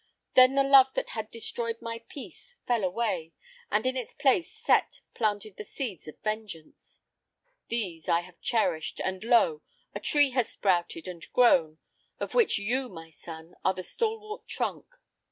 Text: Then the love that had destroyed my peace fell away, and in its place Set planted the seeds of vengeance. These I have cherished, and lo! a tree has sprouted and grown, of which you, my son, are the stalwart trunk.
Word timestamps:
Then 0.33 0.55
the 0.55 0.63
love 0.63 0.91
that 0.95 1.11
had 1.11 1.29
destroyed 1.29 1.79
my 1.79 1.99
peace 2.09 2.55
fell 2.65 2.83
away, 2.83 3.33
and 3.69 3.85
in 3.85 3.95
its 3.95 4.15
place 4.15 4.51
Set 4.51 5.01
planted 5.13 5.57
the 5.57 5.63
seeds 5.63 6.07
of 6.07 6.19
vengeance. 6.21 7.01
These 7.67 8.09
I 8.09 8.21
have 8.21 8.41
cherished, 8.41 8.99
and 8.99 9.23
lo! 9.23 9.61
a 9.93 9.99
tree 9.99 10.31
has 10.31 10.49
sprouted 10.49 11.07
and 11.07 11.31
grown, 11.33 11.77
of 12.19 12.33
which 12.33 12.57
you, 12.57 12.89
my 12.89 13.11
son, 13.11 13.53
are 13.63 13.75
the 13.75 13.83
stalwart 13.83 14.47
trunk. 14.47 14.87